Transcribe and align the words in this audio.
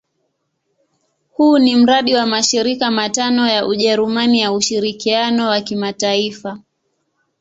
Huu 1.31 1.57
ni 1.59 1.75
mradi 1.75 2.15
wa 2.15 2.25
mashirika 2.25 2.91
matano 2.91 3.47
ya 3.49 3.65
Ujerumani 3.67 4.39
ya 4.39 4.51
ushirikiano 4.53 5.47
wa 5.49 5.61
kimataifa. 5.61 6.59